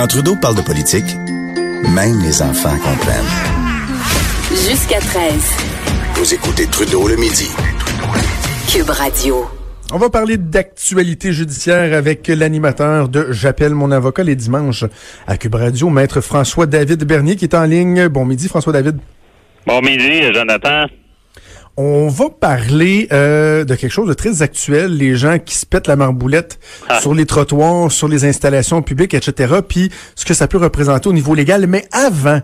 [0.00, 1.14] Quand Trudeau parle de politique,
[1.94, 3.22] même les enfants comprennent.
[4.48, 5.54] Jusqu'à 13.
[6.14, 7.50] Vous écoutez Trudeau le midi.
[8.72, 9.44] Cube Radio.
[9.92, 14.86] On va parler d'actualité judiciaire avec l'animateur de J'appelle mon avocat les dimanches
[15.26, 18.08] à Cube Radio, maître François-David Bernier qui est en ligne.
[18.08, 18.96] Bon midi François-David.
[19.66, 20.86] Bon midi Jonathan.
[21.82, 25.86] On va parler euh, de quelque chose de très actuel, les gens qui se pètent
[25.86, 26.58] la marboulette
[26.90, 27.00] Ah.
[27.00, 29.54] sur les trottoirs, sur les installations publiques, etc.
[29.66, 31.66] Puis ce que ça peut représenter au niveau légal.
[31.66, 32.40] Mais avant,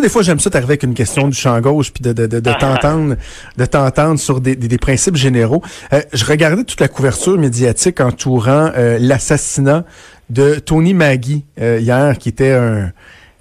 [0.00, 2.38] des fois j'aime ça t'arriver avec une question du champ gauche puis de, de, de,
[2.38, 2.54] de Ah.
[2.60, 3.16] t'entendre,
[3.56, 5.60] de t'entendre sur des, des, des principes généraux.
[5.92, 9.84] Euh, je regardais toute la couverture médiatique entourant euh, l'assassinat
[10.30, 12.92] de Tony Maggie euh, hier, qui était un,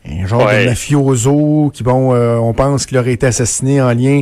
[0.10, 0.64] un genre Ouais.
[0.64, 4.22] de mafioso qui, bon, euh, on pense qu'il aurait été assassiné en lien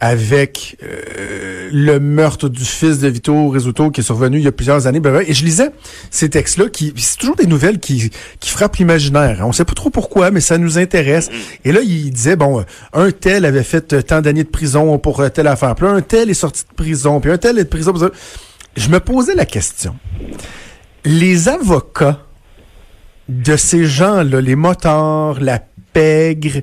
[0.00, 4.52] avec euh, le meurtre du fils de Vito Rizzuto qui est survenu il y a
[4.52, 5.00] plusieurs années.
[5.26, 5.70] Et je lisais
[6.10, 9.42] ces textes-là qui, c'est toujours des nouvelles qui, qui frappent l'imaginaire.
[9.44, 11.30] On sait pas trop pourquoi, mais ça nous intéresse.
[11.64, 14.98] Et là, il disait, bon, euh, un tel avait fait euh, tant d'années de prison
[14.98, 15.74] pour euh, telle affaire.
[15.74, 17.20] Puis un tel est sorti de prison.
[17.20, 17.92] Puis un tel est de prison.
[18.76, 19.96] Je me posais la question.
[21.04, 22.20] Les avocats
[23.28, 25.60] de ces gens-là, les motards, la
[25.92, 26.62] pègre,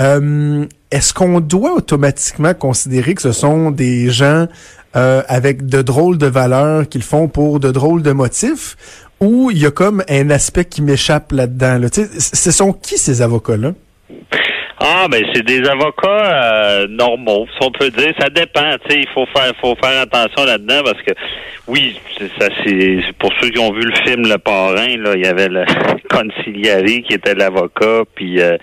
[0.00, 4.48] euh, est-ce qu'on doit automatiquement considérer que ce sont des gens
[4.96, 8.76] euh, avec de drôles de valeurs qu'ils font pour de drôles de motifs
[9.20, 11.78] ou il y a comme un aspect qui m'échappe là-dedans?
[11.78, 11.88] Là?
[11.92, 13.72] Ce sont qui ces avocats-là?
[14.82, 18.14] Ah ben c'est des avocats euh, normaux, si on peut dire.
[18.18, 18.76] Ça dépend.
[18.86, 21.12] Tu sais, il faut faire faut faire attention là-dedans parce que
[21.68, 22.00] oui,
[22.38, 25.48] ça c'est pour ceux qui ont vu le film Le Parrain, là, il y avait
[25.48, 25.66] le
[26.10, 28.56] conciliari qui était l'avocat, puis euh,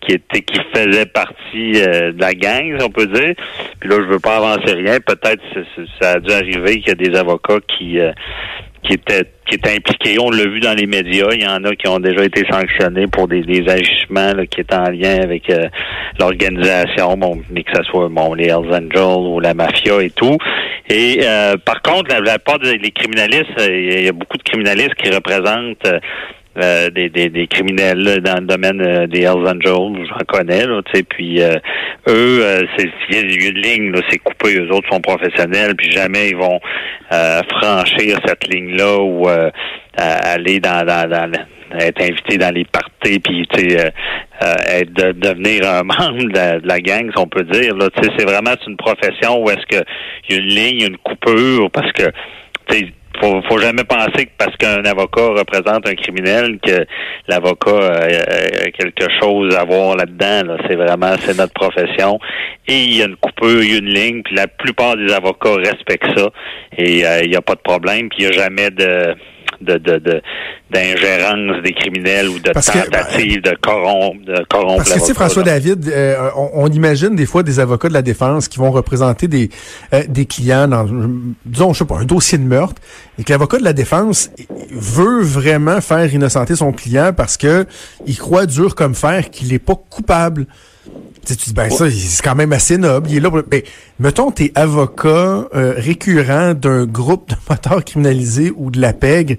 [0.00, 3.34] qui était qui faisait partie euh, de la gang, si on peut dire.
[3.80, 4.98] Puis là, je veux pas avancer rien.
[5.00, 5.42] Peut-être
[6.00, 8.12] ça a dû arriver qu'il y a des avocats qui euh,
[8.84, 10.16] qui étaient qui étaient impliqués.
[10.18, 11.26] On l'a vu dans les médias.
[11.32, 14.60] Il y en a qui ont déjà été sanctionnés pour des, des agissements là, qui
[14.60, 15.68] étaient en lien avec euh,
[16.18, 20.38] l'organisation, bon, mais que ce soit bon, les Hells Angels ou la mafia et tout.
[20.88, 24.42] Et euh, par contre, la, la part des criminalistes, euh, il y a beaucoup de
[24.42, 25.86] criminalistes qui représentent
[26.56, 30.80] euh, des, des, des criminels dans le domaine euh, des Hells Angels, j'en connais, là,
[31.08, 31.54] puis euh,
[32.08, 35.74] eux, euh, c'est il y a une ligne, là, c'est coupé, eux autres sont professionnels,
[35.74, 36.60] puis jamais ils vont
[37.12, 39.50] euh, franchir cette ligne-là ou euh,
[39.96, 41.30] aller dans, dans, dans
[41.80, 46.78] être invité dans les parties, puis être de, devenir un membre de la, de la
[46.78, 47.74] gang, si on peut dire.
[47.74, 49.84] Là, c'est vraiment une profession où est-ce que
[50.28, 52.04] il y a une ligne, une coupure, parce que
[53.20, 56.86] faut, faut jamais penser que parce qu'un avocat représente un criminel que
[57.28, 60.52] l'avocat euh, a quelque chose à voir là-dedans.
[60.52, 60.56] Là.
[60.68, 62.18] C'est vraiment c'est notre profession.
[62.66, 65.12] Et il y a une coupure, il y a une ligne, puis la plupart des
[65.12, 66.30] avocats respectent ça.
[66.78, 69.14] Et euh, il n'y a pas de problème, puis il n'y a jamais de
[69.64, 70.22] de, de, de-
[70.70, 75.04] d'ingérence des criminels ou de Parce que, tentative de corrompre de corrompre Parce que, tu
[75.06, 75.52] sais, François là.
[75.52, 79.28] David, euh, on, on imagine des fois des avocats de la défense qui vont représenter
[79.28, 79.50] des,
[79.92, 80.86] euh, des clients dans,
[81.44, 82.80] disons, je sais pas, un dossier de meurtre,
[83.18, 84.30] et que l'avocat de la défense
[84.70, 87.66] veut vraiment faire innocenter son client parce que
[88.06, 90.46] il croit dur comme fer qu'il est pas coupable.
[91.24, 93.08] Tu, dis, ben ça, c'est quand même assez noble.
[93.10, 93.42] Il est là pour...
[93.42, 93.62] Ben,
[93.98, 99.38] mettons, t'es avocat euh, récurrent d'un groupe de moteurs criminalisés ou de la PEG.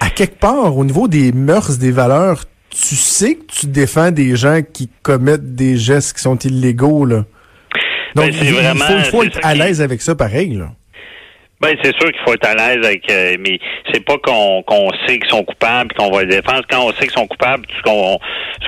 [0.00, 4.36] À quelque part, au niveau des mœurs, des valeurs, tu sais que tu défends des
[4.36, 7.24] gens qui commettent des gestes qui sont illégaux, là.
[8.14, 10.72] Donc, Ben, c'est il, faut, il faut être à l'aise avec ça, pareil, là.
[11.64, 13.58] Ben c'est sûr qu'il faut être à l'aise avec, euh, mais
[13.90, 16.62] c'est pas qu'on sait qu'ils sont coupables qu'on va les défendre.
[16.68, 17.64] Quand on sait qu'ils sont coupables,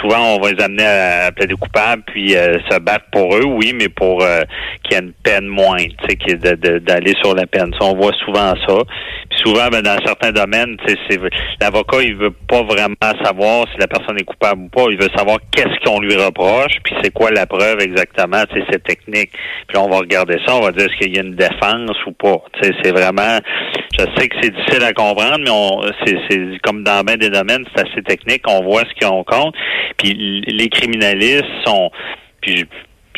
[0.01, 3.45] souvent on va les amener à, à plaider coupables puis euh, se battre pour eux,
[3.45, 4.41] oui, mais pour euh,
[4.83, 7.71] qu'il y ait une peine moindre, tu sais, d'aller sur la peine.
[7.79, 8.79] Ça, on voit souvent ça.
[9.29, 11.21] Puis souvent, ben, dans certains domaines, c'est
[11.61, 14.87] l'avocat, il veut pas vraiment savoir si la personne est coupable ou pas.
[14.91, 18.43] Il veut savoir qu'est-ce qu'on lui reproche, puis c'est quoi la preuve exactement.
[18.55, 19.33] C'est technique.
[19.69, 21.97] Puis là, on va regarder ça, on va dire est-ce qu'il y a une défense
[22.07, 22.39] ou pas.
[22.87, 23.39] C'est vraiment.
[23.99, 27.31] Je sais que c'est difficile à comprendre, mais on, c'est, c'est comme dans bien des
[27.31, 28.43] domaines, c'est assez technique.
[28.47, 29.55] On voit ce qu'on compte.
[29.99, 31.91] Puis les criminalistes sont.
[32.43, 32.65] Puis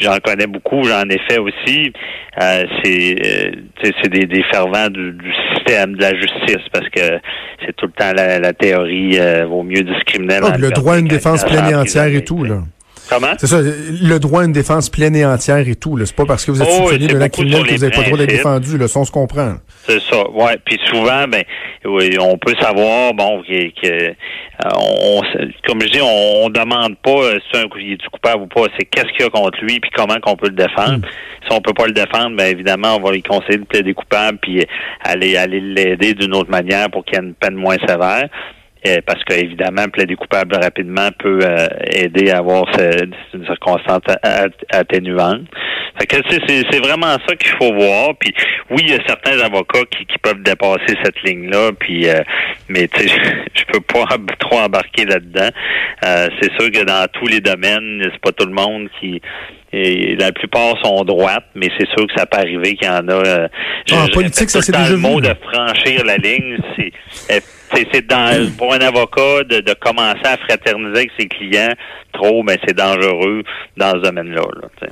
[0.00, 1.92] j'en connais beaucoup, j'en ai fait aussi.
[2.40, 3.50] Euh, c'est euh,
[3.82, 7.18] c'est des, des fervents du, du système de la justice parce que
[7.64, 10.38] c'est tout le temps la, la théorie euh, vaut mieux discriminer.
[10.42, 12.60] Ah, le droit à une défense pleine et entière et tout, là.
[13.08, 13.32] Comment?
[13.38, 15.98] C'est ça, le droit à une défense pleine et entière et tout.
[16.04, 18.00] C'est pas parce que vous êtes Oh, d'un acte beaucoup criminel que vous n'avez pas
[18.00, 18.78] le droit d'être défendu.
[18.78, 19.54] Là, ça, on se comprend.
[19.86, 20.58] C'est ça, ouais.
[20.64, 21.42] Puis souvent, ben,
[21.84, 24.12] oui, on peut savoir, bon, que, que, euh,
[24.76, 25.22] on,
[25.66, 28.66] comme je dis, on, on demande pas euh, si un est coupable ou pas.
[28.78, 31.06] C'est qu'est-ce qu'il y a contre lui, puis comment qu'on peut le défendre.
[31.48, 34.38] Si on peut pas le défendre, ben évidemment, on va lui conseiller de plaider coupable,
[34.42, 34.66] puis
[35.02, 38.28] aller aller l'aider d'une autre manière pour qu'il y ait une peine moins sévère.
[38.86, 43.04] Euh, parce qu'évidemment, plaider coupable rapidement peut euh, aider à avoir ce-
[43.34, 44.02] une circonstance
[44.72, 45.42] atténuante.
[45.98, 46.40] Fait que c'est
[46.70, 48.10] c'est vraiment ça qu'il faut voir.
[48.20, 48.32] Puis
[48.70, 51.72] oui, il y a certains avocats qui, qui peuvent dépasser cette ligne-là.
[51.78, 52.20] Puis euh,
[52.68, 53.14] mais tu sais,
[53.54, 54.04] je peux pas
[54.38, 55.48] trop embarquer là-dedans.
[56.04, 59.20] Euh, c'est sûr que dans tous les domaines, c'est pas tout le monde qui
[59.70, 63.06] et la plupart sont droites, mais c'est sûr que ça peut arriver qu'il y en
[63.08, 63.12] a.
[63.12, 63.48] euh,
[63.86, 66.04] je- Ah, en je politique, ça s'est le temps déjà le mot vu, de franchir
[66.06, 66.56] la ligne.
[66.76, 66.92] C'est
[67.34, 67.40] euh,
[67.72, 71.74] c'est c'est dans pour un avocat de, de commencer à fraterniser avec ses clients
[72.12, 73.42] trop, mais c'est dangereux
[73.76, 74.42] dans ce domaine-là.
[74.62, 74.88] là.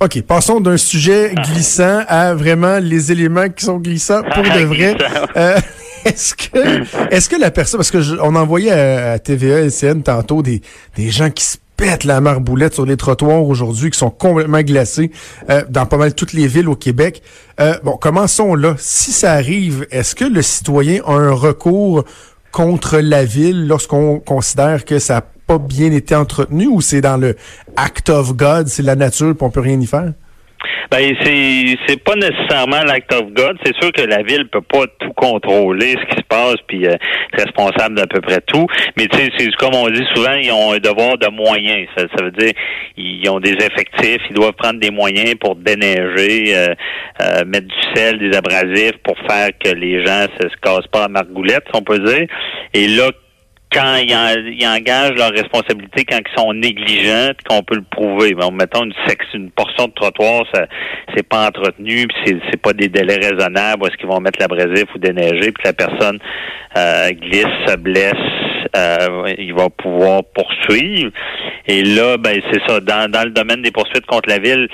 [0.00, 4.96] OK, passons d'un sujet glissant à vraiment les éléments qui sont glissants pour de vrai.
[5.36, 5.56] Euh,
[6.04, 10.02] est-ce que est-ce que la personne parce que je- on envoyait à, à TVA LCN
[10.02, 10.60] tantôt des
[10.96, 15.12] des gens qui se pètent la marboulette sur les trottoirs aujourd'hui qui sont complètement glacés
[15.48, 17.22] euh, dans pas mal toutes les villes au Québec.
[17.60, 18.74] Euh, bon, commençons là.
[18.78, 22.04] Si ça arrive, est-ce que le citoyen a un recours
[22.50, 27.16] contre la ville lorsqu'on considère que ça n'a pas bien été entretenu ou c'est dans
[27.16, 27.36] le
[27.76, 30.12] act of God, c'est la nature, puis on peut rien y faire?
[30.90, 33.56] Ben c'est c'est pas nécessairement l'act of God.
[33.64, 36.94] C'est sûr que la ville peut pas tout contrôler ce qui se passe puis euh,
[37.32, 38.66] responsable d'à peu près tout.
[38.96, 41.88] Mais tu sais, c'est comme on dit souvent, ils ont un devoir de moyens.
[41.96, 42.52] Ça, ça veut dire
[42.96, 46.74] ils ont des effectifs, ils doivent prendre des moyens pour déneiger, euh,
[47.22, 51.04] euh, mettre du sel, des abrasifs pour faire que les gens se, se cassent pas
[51.04, 52.26] à margoulette, si on peut dire.
[52.74, 53.10] Et là,
[53.72, 58.34] quand ils, ils engagent leur responsabilité quand ils sont négligents, qu'on peut le prouver.
[58.34, 60.66] Bon, mettons une section, une portion de trottoir, ça
[61.14, 64.84] c'est pas entretenu, puis c'est, c'est pas des délais raisonnables, est-ce qu'ils vont mettre l'abrasif
[64.94, 66.18] ou déneiger, puis la personne
[66.76, 68.12] euh, glisse, se blesse,
[68.76, 71.10] euh, il va pouvoir poursuivre.
[71.66, 72.80] Et là, ben c'est ça.
[72.80, 74.68] Dans, dans le domaine des poursuites contre la ville,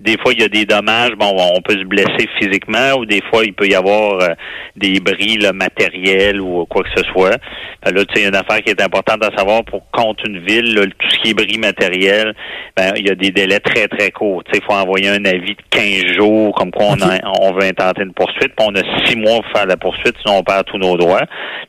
[0.00, 1.12] des fois, il y a des dommages.
[1.18, 4.28] Bon, on peut se blesser physiquement ou des fois, il peut y avoir euh,
[4.76, 7.36] des bris là, matériels ou quoi que ce soit.
[7.84, 9.90] Ben là, tu sais, il y a une affaire qui est importante à savoir pour
[9.90, 12.34] contre une ville, là, tout ce qui est bris matériel,
[12.76, 14.44] ben, il y a des délais très, très courts.
[14.44, 17.52] Tu sais, il faut envoyer un avis de 15 jours, comme quoi on, a- on
[17.52, 20.42] veut intenter une poursuite, puis on a six mois pour faire la poursuite, sinon on
[20.42, 21.22] perd tous nos droits.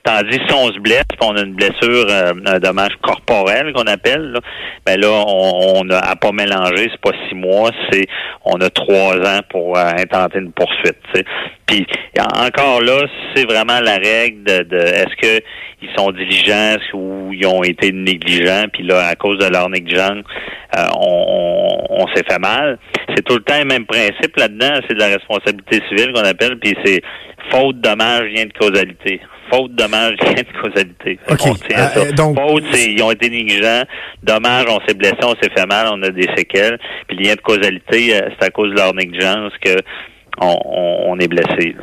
[0.04, 3.88] Tandis si on se blesse, puis on a une blessure, euh, un dommage corporel qu'on
[3.88, 4.40] appelle, là,
[4.86, 8.06] ben là, on, on a à pas mélanger, c'est pas six mois, c'est
[8.46, 10.98] on a trois ans pour euh, intenter une poursuite.
[11.66, 11.86] Puis
[12.36, 13.06] encore là,
[13.36, 15.44] c'est vraiment la règle de, de est-ce que
[15.82, 20.24] ils sont diligents ou ils ont été négligents, puis là, à cause de leur négligence,
[20.76, 22.80] euh, on, on, on s'est fait mal.
[23.16, 26.58] C'est tout le temps le même principe là-dedans, c'est de la responsabilité civile qu'on appelle,
[26.58, 27.02] puis c'est
[27.52, 29.22] faute, dommage, lien de causalité.
[29.52, 31.20] Faute, dommage, lien de causalité.
[31.26, 31.38] Fait OK.
[31.40, 32.12] qu'on tient à Euh, ça.
[32.12, 33.84] donc- Faute, c'est ils ont été négligents.
[34.24, 36.78] Dommage, on s'est blessé, on s'est fait mal, on a des séquelles.
[37.08, 39.76] Puis lien de causalité, euh, c'est à cause de leur négligence que
[40.40, 41.76] on, on- on est blessé.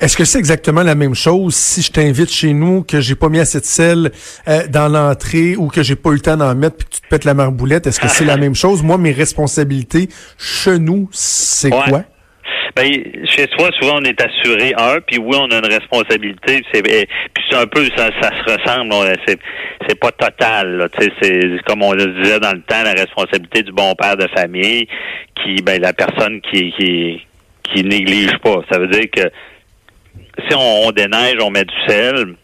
[0.00, 3.28] Est-ce que c'est exactement la même chose si je t'invite chez nous, que j'ai pas
[3.28, 4.10] mis assez de sel
[4.48, 7.00] euh, dans l'entrée ou que j'ai pas eu le temps d'en mettre puis que tu
[7.00, 7.86] te pètes la marboulette?
[7.86, 8.82] Est-ce que c'est la même chose?
[8.82, 11.80] Moi, mes responsabilités chez nous, c'est Ouais.
[11.90, 12.02] quoi?
[12.74, 12.90] Ben,
[13.26, 16.62] chez soi, souvent, on est assuré un, puis oui, on a une responsabilité.
[16.72, 18.94] C'est, eh, puis c'est un peu, ça, ça se ressemble.
[19.26, 19.38] C'est,
[19.86, 20.76] c'est pas total.
[20.78, 23.94] Là, tu sais, c'est comme on le disait dans le temps, la responsabilité du bon
[23.94, 24.86] père de famille,
[25.42, 27.26] qui, ben, la personne qui, qui,
[27.64, 28.62] qui néglige pas.
[28.70, 29.30] Ça veut dire que
[30.48, 32.36] si on, déneige, on met du sel,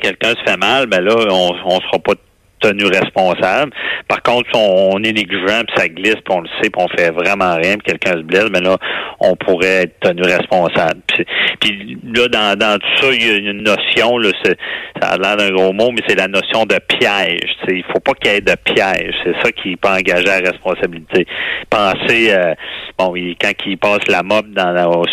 [0.00, 2.14] quelqu'un se fait mal, ben là, on, on sera pas
[2.60, 3.72] tenu responsable.
[4.08, 6.82] Par contre, si on, on est négligent, puis ça glisse, puis on le sait, puis
[6.82, 8.76] on fait vraiment rien, puis quelqu'un se blesse, ben là,
[9.20, 11.00] on pourrait être tenu responsable.
[11.08, 11.24] Puis,
[11.60, 14.58] puis là, dans, dans tout ça, il y a une notion, là, c'est-
[15.00, 17.40] ça a l'air d'un gros mot, mais c'est la notion de piège.
[17.62, 19.14] Tu sais, Il faut pas qu'il y ait de piège.
[19.24, 21.26] C'est ça qui peut engager la responsabilité.
[21.70, 22.54] Pensez, euh,
[22.98, 25.04] bon, il- quand ils passent la mob dans la- au,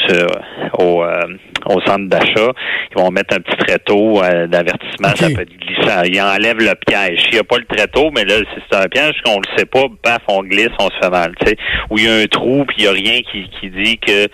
[0.79, 1.21] au, euh,
[1.65, 2.51] au centre d'achat,
[2.91, 5.76] ils vont mettre un petit tréteau euh, d'avertissement, ça peut être glissant.
[6.05, 7.21] Ils enlèvent le piège.
[7.23, 9.65] S'il n'y a pas le tréteau, mais là, si c'est un piège qu'on le sait
[9.65, 11.33] pas, paf, on glisse, on se fait mal.
[11.89, 14.27] Ou il y a un trou, puis il n'y a rien qui, qui dit que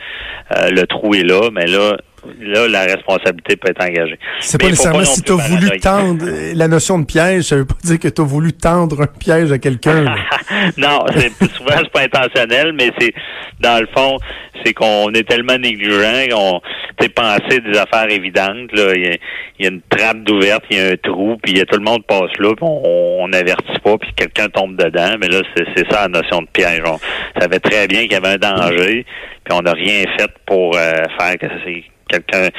[0.58, 1.98] euh, le trou est là, mais là,
[2.40, 4.18] là, la responsabilité peut être engagée.
[4.40, 7.66] C'est pas nécessairement si tu as voulu tendre euh, la notion de piège, ça veut
[7.66, 10.06] pas dire que tu as voulu tendre un piège à quelqu'un.
[10.78, 13.14] non, c'est souvent c'est pas intentionnel, mais c'est
[13.60, 14.18] dans le fond,
[14.66, 16.62] c'est qu'on est tellement négligent qu'on
[16.98, 18.72] t'es pensé des affaires évidentes.
[18.74, 19.16] Là, il y a,
[19.60, 21.66] il y a une trappe d'ouverte, il y a un trou, puis il y a
[21.66, 25.16] tout le monde passe là, puis on on n'avertit pas, puis quelqu'un tombe dedans.
[25.20, 26.82] Mais là, c'est c'est ça la notion de piège.
[26.86, 27.00] On
[27.40, 29.06] savait très bien qu'il y avait un danger,
[29.44, 32.50] puis on n'a rien fait pour euh, faire que c'est quelqu'un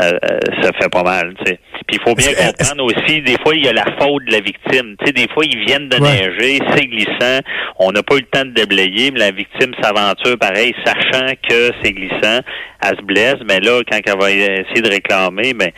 [0.00, 1.34] euh, euh, se fait pas mal.
[1.38, 1.58] Tu sais.
[1.86, 4.40] Puis il faut bien comprendre aussi, des fois, il y a la faute de la
[4.40, 4.94] victime.
[5.00, 6.28] Tu sais, des fois, ils viennent de Ouais.
[6.28, 7.40] neiger, c'est glissant,
[7.78, 11.72] on n'a pas eu le temps de déblayer, mais la victime s'aventure pareil, sachant que
[11.82, 12.40] c'est glissant,
[12.82, 15.70] elle se blesse, mais là, quand elle va essayer de réclamer, ben,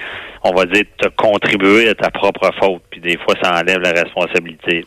[0.43, 2.83] on va dire, te contribuer à ta propre faute.
[2.91, 4.85] Puis des fois, ça enlève la responsabilité.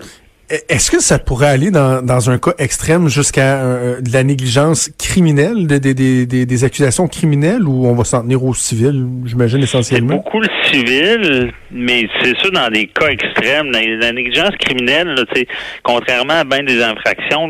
[0.69, 4.89] Est-ce que ça pourrait aller dans, dans un cas extrême jusqu'à euh, de la négligence
[4.99, 5.93] criminelle, des, des,
[6.25, 10.09] des, des accusations criminelles, ou on va s'en tenir au civil, j'imagine essentiellement?
[10.09, 13.71] C'est beaucoup le civil, mais c'est sûr dans des cas extrêmes.
[13.71, 15.23] La, négligence criminelle, là,
[15.83, 17.49] contrairement à bien des infractions,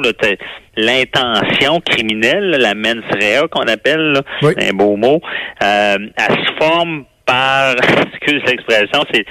[0.77, 5.19] l'intention criminelle, la mens rea qu'on appelle, un beau mot,
[5.61, 7.75] euh, elle se forme par,
[8.13, 9.25] excuse l'expression, c'est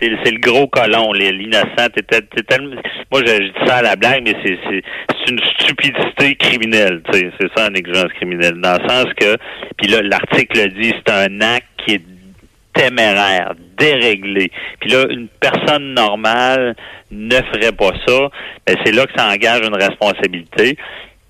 [0.00, 1.88] c'est le gros colon, l'innocent.
[3.10, 7.02] Moi, je, dis ça à la blague, mais c'est une stupidité criminelle.
[7.12, 8.60] C'est ça, une négligence criminelle.
[8.60, 9.36] Dans le sens que,
[9.76, 12.02] puis là, l'article dit, c'est un acte qui est
[12.74, 14.50] téméraire, déréglé.
[14.80, 16.74] Puis là, une personne normale
[17.10, 18.28] ne ferait pas ça.
[18.66, 20.76] Ben, c'est là que ça engage une responsabilité.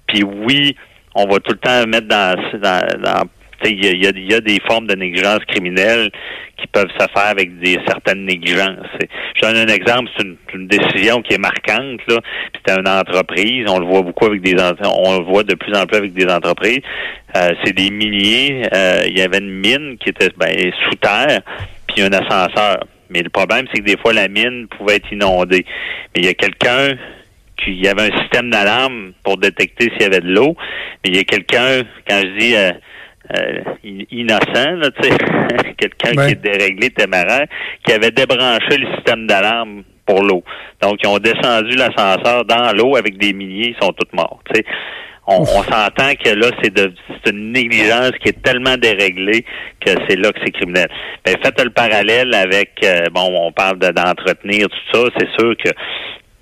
[0.07, 0.75] Puis oui,
[1.15, 3.25] on va tout le temps mettre dans, dans, dans
[3.71, 6.11] il y a, des formes de négligence criminelle
[6.59, 8.87] qui peuvent se faire avec des certaines négligences.
[9.37, 12.01] Je donne un exemple, c'est une, décision qui est marquante.
[12.09, 12.21] Là.
[12.55, 15.87] C'était une entreprise, on le voit beaucoup avec des on le voit de plus en
[15.87, 16.81] plus avec des entreprises.
[17.37, 18.63] Euh, c'est des miniers.
[18.73, 20.55] Euh, il y avait une mine qui était ben,
[20.85, 21.41] sous terre,
[21.89, 22.85] puis un ascenseur.
[23.11, 25.65] Mais le problème, c'est que des fois la mine pouvait être inondée.
[26.15, 26.97] Mais il y a quelqu'un
[27.57, 30.57] qui y avait un système d'alarme pour détecter s'il y avait de l'eau.
[31.03, 32.73] Mais il y a quelqu'un, quand je dis euh,
[33.33, 33.61] euh,
[34.11, 34.91] innocent, là,
[35.79, 37.47] quelqu'un qui est déréglé, téméraire,
[37.85, 40.43] qui avait débranché le système d'alarme pour l'eau.
[40.83, 44.41] Donc, ils ont descendu l'ascenseur dans l'eau avec des milliers, ils sont tous morts.
[45.27, 46.93] On, on s'entend que là, c'est de
[47.27, 49.45] une négligence qui est tellement déréglée
[49.81, 50.89] que c'est là que c'est criminel.
[51.27, 55.71] Mais faites le parallèle avec, euh, bon, on parle d'entretenir tout ça, c'est sûr que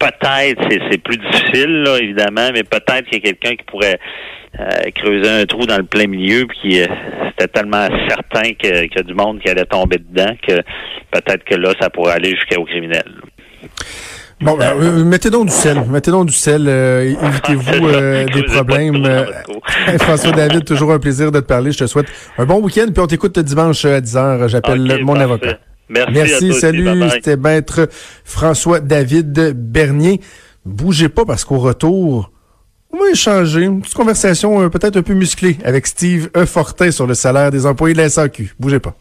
[0.02, 3.98] peut-être, c'est plus difficile, là, évidemment, mais peut-être qu'il y a quelqu'un qui pourrait
[4.58, 6.86] euh, creuser un trou dans le plein milieu, puis euh,
[7.30, 10.54] c'était tellement certain qu'il y a du monde qui allait tomber dedans que
[11.10, 13.04] peut-être que là, ça pourrait aller jusqu'au criminel.
[14.40, 15.84] Bon, ben, euh, mettez donc du sel.
[15.88, 16.68] Mettez donc du sel.
[17.22, 17.90] évitez-vous
[18.34, 19.06] des problèmes.
[20.00, 21.70] François David, toujours un plaisir de te parler.
[21.70, 22.86] Je te souhaite un bon week-end.
[22.92, 24.48] Puis on t'écoute dimanche à 10h.
[24.48, 25.58] J'appelle mon avocat.
[25.92, 26.12] Merci.
[26.12, 26.52] Merci.
[26.54, 26.88] salut.
[27.10, 27.88] C'était maître
[28.24, 30.20] François David Bernier.
[30.64, 32.30] Bougez pas parce qu'au retour,
[32.92, 36.46] on va échanger une petite conversation euh, peut-être un peu musclée avec Steve E.
[36.46, 38.54] Fortin sur le salaire des employés de la SAQ.
[38.58, 38.94] Bougez pas.